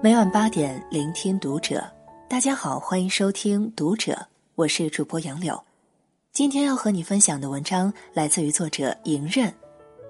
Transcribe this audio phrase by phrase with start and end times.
[0.00, 1.84] 每晚八点，聆听读者。
[2.28, 4.12] 大家好，欢迎收听《读者》，
[4.54, 5.60] 我是主播杨柳。
[6.32, 9.52] 今天要和你分享的文章来自于作者迎刃。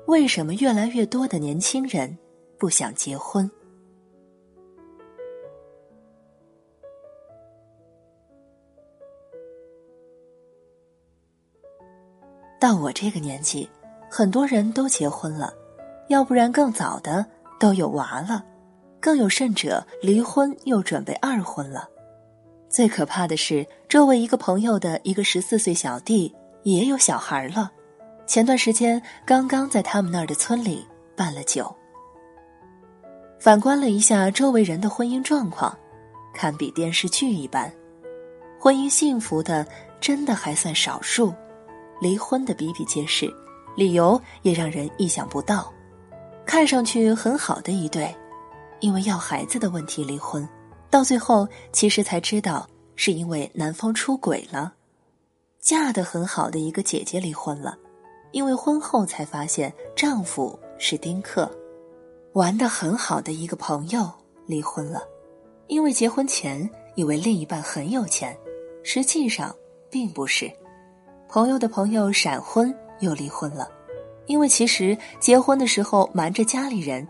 [0.07, 2.19] 为什么越来越多的年轻人
[2.59, 3.51] 不想结婚？
[12.61, 13.67] 到我这个年纪，
[14.11, 15.55] 很多人都结婚了，
[16.09, 17.25] 要不然更早的
[17.59, 18.45] 都有娃了，
[19.01, 21.89] 更有甚者离婚又准备二婚了。
[22.69, 26.35] 最可怕的是，周围一个朋友的一个十四岁小弟
[26.65, 27.71] 也有小孩了，
[28.27, 31.75] 前段时间刚刚在他们那儿的村里办了酒。
[33.39, 35.75] 反观了一下周围人的婚姻状况，
[36.35, 37.73] 堪比电视剧一般，
[38.61, 39.67] 婚姻幸福的
[40.01, 41.33] 真的还算少数。
[42.01, 43.33] 离婚的比比皆是，
[43.77, 45.73] 理由也让人意想不到。
[46.45, 48.15] 看上去很好的一对，
[48.81, 50.49] 因为要孩子的问题离婚，
[50.91, 54.75] 到最后其实才知道是因为男方出轨了。
[55.61, 57.77] 嫁得很好的一个姐姐离婚了，
[58.31, 61.51] 因为婚后才发现丈夫是丁克。
[62.35, 64.09] 玩得很好的一个朋友
[64.47, 65.03] 离婚了，
[65.67, 68.37] 因为结婚前以为另一半很有钱，
[68.85, 69.55] 实际上
[69.91, 70.51] 并不是。
[71.29, 73.69] 朋友的朋友闪婚又离婚了，
[74.27, 77.07] 因为其实结婚的时候瞒着家里人，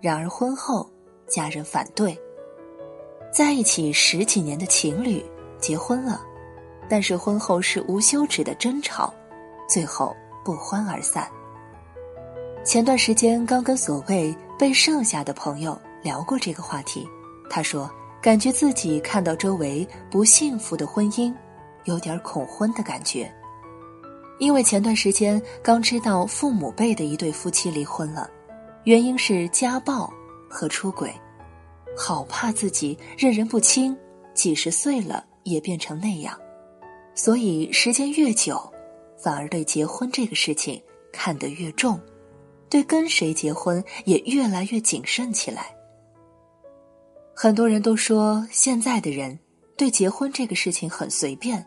[0.00, 0.88] 然而婚后
[1.28, 2.18] 家人反对。
[3.30, 5.24] 在一起十几年的情侣
[5.58, 6.22] 结婚了，
[6.88, 9.12] 但是婚后是无休止的争吵，
[9.68, 11.28] 最后不欢而散。
[12.64, 17.06] 前段时间刚跟所谓被剩下的朋友聊过这个话题，
[17.48, 17.90] 他说
[18.20, 21.32] 感觉自己看到周围不幸福的婚姻，
[21.84, 23.32] 有点恐婚的感觉。
[24.38, 28.30] 因为前段时间刚知道父母辈的一对夫妻离婚了，
[28.84, 30.12] 原因是家暴
[30.48, 31.12] 和出轨，
[31.96, 33.96] 好怕自己认人不清，
[34.34, 36.38] 几十岁了也变成那样，
[37.14, 38.60] 所以时间越久，
[39.16, 40.82] 反而对结婚这个事情
[41.12, 42.00] 看得越重，
[42.68, 45.74] 对跟谁结婚也越来越谨慎起来。
[47.34, 49.38] 很多人都说现在的人
[49.76, 51.64] 对结婚这个事情很随便，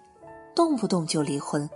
[0.53, 1.69] 动不动就离婚。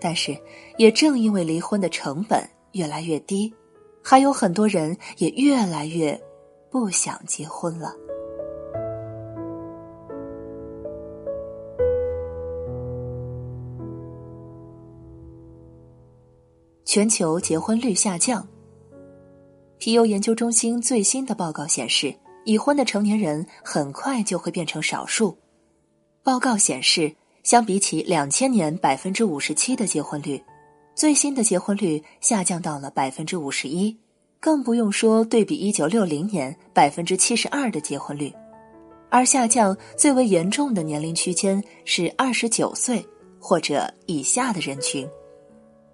[0.00, 0.36] 但是，
[0.76, 3.54] 也正因为离婚的成本越来越低，
[4.02, 6.20] 还有很多人也越来越
[6.70, 7.94] 不想结婚了。
[16.84, 18.46] 全球结婚率下降。
[19.78, 22.14] 皮尤研究中心最新的报告显示，
[22.44, 25.36] 已婚的成年人很快就会变成少数。
[26.22, 27.14] 报告显示。
[27.42, 30.40] 相比起两千年百分之五十七的结婚率，
[30.94, 33.96] 最新的结婚率下降到了百分之五十一，
[34.38, 38.32] 更不用说对比一九六零年百分之七十二的结婚率，
[39.08, 43.04] 而下降最为严重的年龄区间是二十九岁
[43.40, 45.08] 或者以下的人群。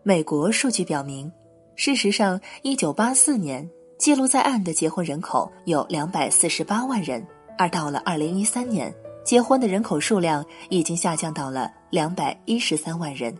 [0.03, 1.31] 美国数据表明，
[1.77, 7.25] 事实上，一九八四年记录在案的结婚人口有两百四十八万人，
[7.57, 8.93] 而到了二零一三年。
[9.25, 13.37] 结婚的人口数量已经下降到了两百一十三万人，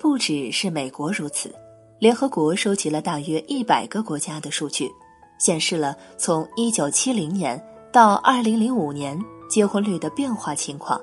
[0.00, 1.54] 不只是美国如此，
[1.98, 4.90] 联合国收集了大约一百个国家的数据，
[5.38, 7.62] 显示了从一九七零年
[7.92, 9.18] 到二零零五年
[9.50, 10.98] 结婚率的变化情况。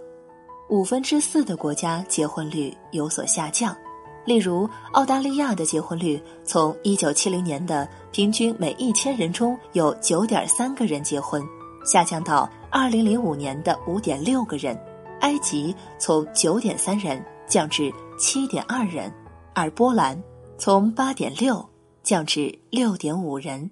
[0.69, 3.78] 五分之四的国家结婚率有所下降，
[4.25, 11.41] 例如澳大利亚的结婚率从一九七零年的平均每一千人中有九点三个人结婚，
[11.85, 12.50] 下降到。
[12.69, 14.78] 二零零五年的五点六个人，
[15.22, 19.13] 埃及从九点三人降至七点二人，
[19.53, 20.22] 而波兰
[20.57, 21.63] 从八点六
[22.01, 23.69] 降至六点五人。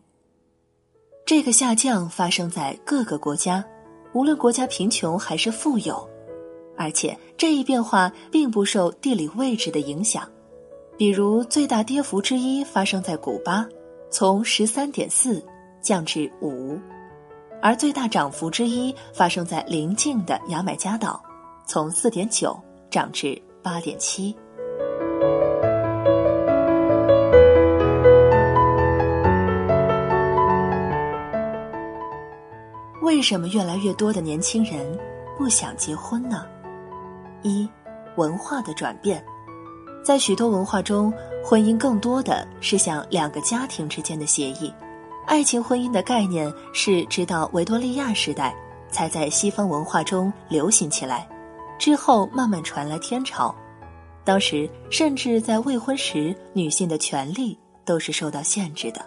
[1.25, 3.65] 这个下降发生在各个国家，
[4.13, 6.07] 无论国家贫穷还是富有，
[6.77, 10.29] 而且这一变化并不受地理位置的影响。
[10.95, 13.67] 比如最大跌幅之一发生在古巴，
[14.11, 15.43] 从十三点四
[15.81, 16.79] 降至五。
[17.61, 21.19] 而最大涨幅之一发生在邻近的牙买加岛，
[21.65, 22.55] 从四点九
[22.91, 24.37] 涨至八点七。
[33.01, 34.95] 为什么越来越多的年轻人
[35.35, 36.45] 不想结婚呢？
[37.41, 37.67] 一，
[38.17, 39.25] 文化的转变，
[40.03, 41.11] 在许多文化中，
[41.43, 44.71] 婚姻更多的是像两个家庭之间的协议。
[45.25, 48.53] 爱情婚姻的概念是直到维多利亚时代
[48.91, 51.27] 才在西方文化中流行起来，
[51.77, 53.53] 之后慢慢传来天朝。
[54.23, 59.05] 当时甚至在未婚时，女性的权利都是受到限制的。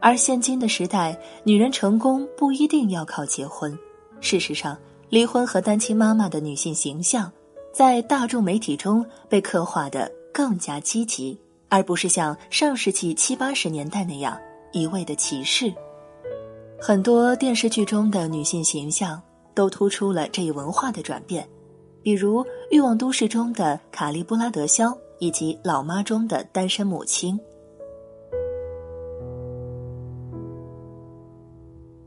[0.00, 3.78] 而现今的时代，女人成功不一定要靠结婚。
[4.20, 4.76] 事实上，
[5.08, 7.30] 离婚和单亲妈妈的女性形象，
[7.72, 11.38] 在大众媒体中被刻画的更加积极，
[11.68, 14.38] 而不是像上世纪七八十年代那样
[14.72, 15.72] 一味的歧视。
[16.78, 19.20] 很多电视剧中的女性形象
[19.54, 21.46] 都突出了这一文化的转变，
[22.02, 27.38] 比如《欲望都市》中的卡莉·布拉德肖，以及《老妈》中的单身母亲。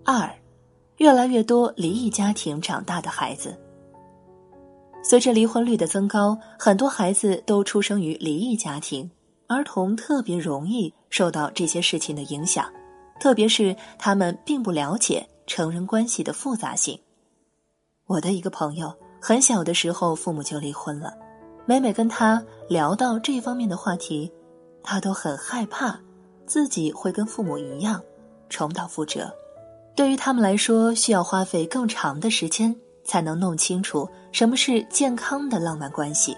[0.04, 0.30] 二，
[0.98, 3.58] 越来越多离异家庭长大的孩子。
[5.04, 9.10] 随着离婚率的增高，很多孩子都出生于离异家庭，
[9.48, 12.66] 儿童特别容易受到这些事情的影响，
[13.20, 17.00] 特别是他们并不了解成人关系的复杂性。
[18.08, 18.94] 我的一个朋友
[19.26, 21.14] 很小的时候父母就离婚了，
[21.66, 24.30] 每每跟他聊到这方面的话题，
[24.84, 25.98] 他都很害怕
[26.46, 28.02] 自己会跟父母一样
[28.50, 29.34] 重蹈覆辙。
[29.96, 32.76] 对于他们来说，需要花费更长的时间
[33.06, 36.36] 才能弄清楚什么是健康的浪漫关系。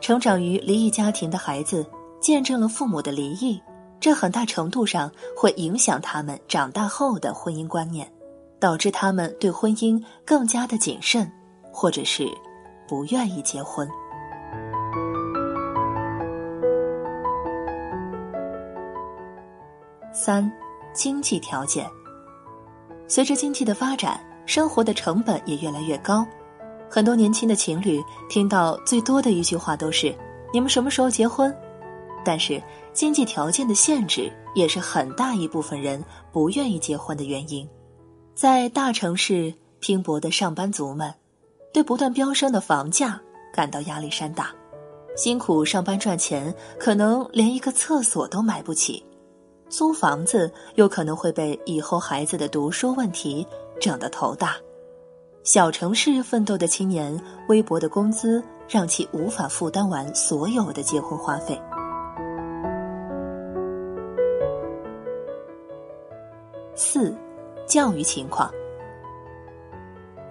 [0.00, 1.86] 成长于离异家庭的孩子，
[2.20, 3.62] 见证了父母的离异，
[4.00, 8.12] 这很大程度上会影响他们长大后的婚姻观念，
[8.58, 11.30] 导致他们对婚姻更加的谨慎，
[11.78, 12.26] 或者是
[12.88, 13.86] 不愿意结婚。
[20.10, 20.50] 三，
[20.94, 21.86] 经济条件。
[23.06, 26.26] 随着经济的发展，生活的成本也越来越高。
[26.88, 30.16] 很多年轻的情侣听到最多的一句话都是
[30.54, 31.54] ：“你们什么时候结婚？”
[32.24, 32.60] 但是，
[32.94, 36.02] 经济条件的限制也是很大一部分人
[36.32, 37.68] 不愿意结婚的原因。
[38.34, 41.12] 在大城市拼搏的上班族们，
[41.76, 43.20] 对不断飙升的房价
[43.52, 44.50] 感到压力山大，
[45.14, 49.04] 辛苦上班赚钱，可能连一个厕所都买不起。
[49.68, 53.46] 租房子又可能会被以后孩子的读书问题
[53.78, 54.56] 整得头大，
[55.42, 57.14] 小城市奋斗的青年
[57.50, 61.60] 微薄的工资让其无法负担完所有的结婚花费。
[66.74, 67.14] 四，
[67.66, 68.50] 教育情况。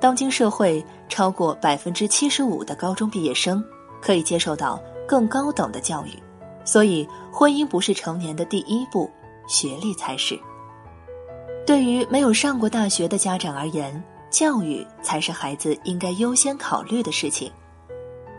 [0.05, 3.65] 当今社会超过百分之七十五的高中毕业生
[3.99, 6.11] 可以接受到更高等的教育，
[6.63, 9.09] 所以婚姻不是成年的第一步。
[9.47, 10.39] 学历才是。
[11.65, 17.51] 对于没有上过大学的家长而言，教育才是孩子应该优先考虑的事情，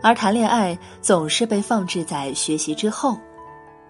[0.01, 3.17] 而谈恋爱总是被放置在学习之后。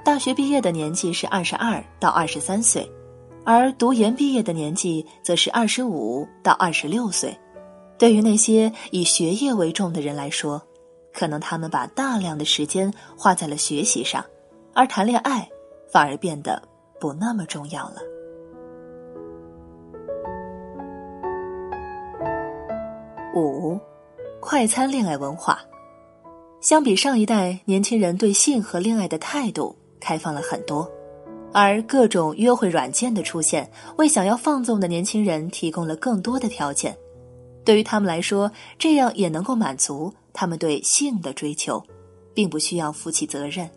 [0.04, 2.92] 大学毕业的年纪是二十二到二十三岁，
[3.46, 7.40] 而读研毕业的年纪则是二十五到二十六岁。
[7.98, 10.62] 对于那些以学业为重的人来说，
[11.14, 14.24] 可能他们把大量的时间花在了学习上，
[14.74, 15.50] 而谈恋爱
[15.92, 16.62] 反而变得。
[17.00, 17.98] 不那么重要了。
[23.36, 23.80] 五，
[24.40, 25.60] 快餐恋爱文化，
[26.60, 30.92] 相比上一代，年轻人对性和恋爱的态度开放了很多，
[31.54, 36.98] 而各种约会软件的出现，为想要放纵的年轻人提供了更多的条件。
[37.68, 38.50] 对于他们来说，
[38.80, 41.84] 这样也能够满足他们对性的追求，
[42.34, 43.70] 并不需要负起责任。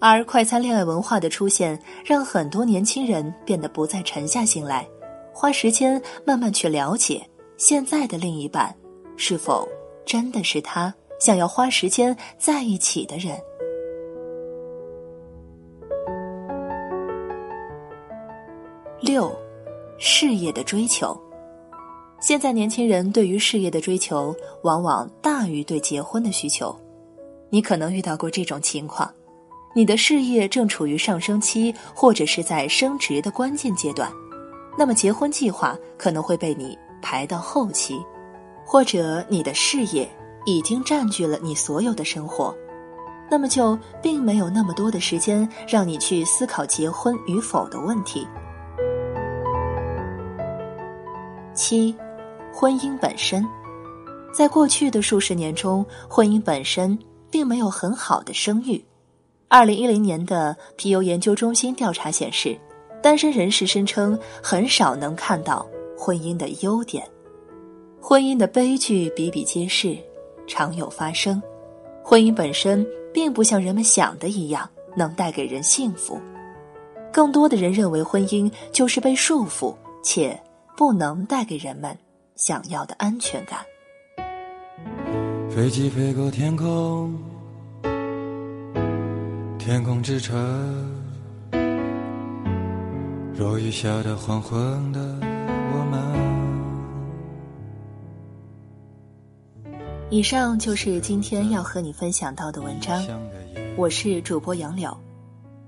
[0.00, 4.84] 而快餐恋爱文化的出现，让很多年轻人变得不再沉下心来，
[5.32, 7.24] 花时间慢慢去了解
[7.56, 8.74] 现在的另一半，
[9.16, 9.68] 是否
[10.04, 13.38] 真的是他想要花时间在一起的人。
[19.00, 19.32] 六，
[20.00, 21.16] 事业的追求。
[22.20, 26.78] 现在年轻人对于事业的追求，往往大于对结婚的需求。
[27.48, 29.10] 你可能遇到过这种情况。
[29.74, 34.12] 你的事业正处于上升期，或者是在升职的关键阶段，
[34.76, 37.94] 那么结婚计划可能会被你排到后期；
[38.66, 40.08] 或者你的事业
[40.44, 42.54] 已经占据了你所有的生活，
[43.30, 48.26] 那么就并没有那么多的时间让你去思考结婚与否的问题。
[51.54, 51.94] 七，
[52.52, 53.46] 婚姻本身，
[54.32, 56.98] 在过去的数十年中，婚姻本身
[57.30, 58.84] 并没有很好的声誉。
[59.48, 62.58] 二零一零年的皮尤研究中心调查显示，
[63.02, 65.66] 单身人士声称很少能看到
[65.96, 67.08] 婚姻的优点，
[68.00, 69.96] 婚姻的悲剧比比皆是，
[70.46, 71.42] 常有发生。
[72.02, 76.20] 婚姻本身并不像人们想的一样能带给人幸福，
[77.12, 80.38] 更多的人认为婚姻就是被束缚，且
[80.76, 81.96] 不能带给人们
[82.40, 83.60] 想要的安全感。
[85.50, 87.14] 飞机飞过天空。
[89.58, 90.34] 天空之城，
[93.36, 96.00] 落雨下的黄昏的我们。
[100.08, 103.06] 以上就是今天要和你分享到的文章。
[103.76, 104.96] 我是主播杨柳。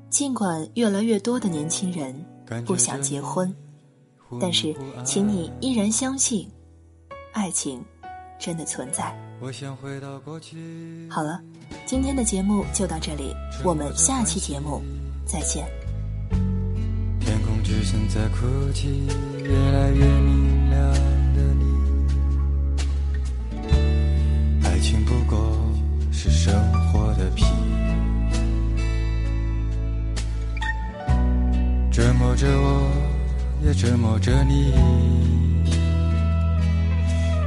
[0.09, 2.25] 尽管越来越多的年轻人
[2.65, 3.55] 不想结婚，
[4.41, 4.75] 但是，
[5.05, 6.49] 请你依然相信，
[7.33, 7.83] 爱情
[8.39, 9.15] 真的存在。
[9.41, 11.41] 我想回到过去好了，
[11.87, 13.35] 今天的节目就到这里，
[13.65, 14.83] 我们下期节目
[15.25, 15.67] 再见。
[17.21, 19.07] 天空之城在哭泣，
[19.43, 20.93] 越来越明亮
[21.35, 21.65] 的你，
[24.65, 25.57] 爱情不过
[26.13, 26.55] 是生
[26.93, 27.45] 活的皮。
[31.91, 32.91] 折磨着我，
[33.65, 35.52] 也折磨着你。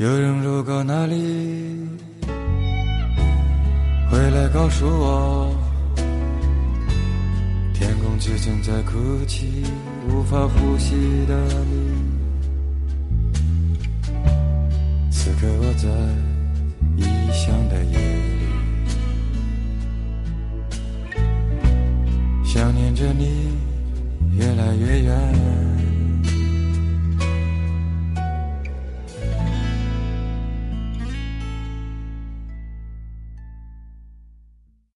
[0.00, 1.14] 有人路过那里？
[4.10, 5.54] 回来告诉我
[7.74, 9.62] 天空之城在哭泣
[10.08, 10.94] 无法呼吸
[11.26, 11.92] 的你。
[15.10, 15.86] 此刻我在
[16.96, 18.48] 异乡的夜里
[22.42, 23.50] 想念着你
[24.34, 25.69] 越来越远。